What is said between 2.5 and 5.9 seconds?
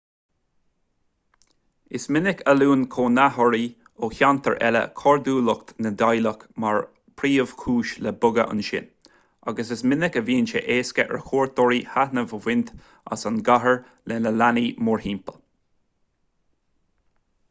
a luann cónaitheoirí ó cheantair eile cairdiúlacht